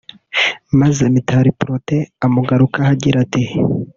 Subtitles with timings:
[0.79, 3.43] maze Mitali Protais amugarukaho agira ati